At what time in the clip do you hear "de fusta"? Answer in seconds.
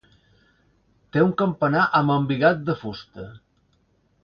2.71-3.31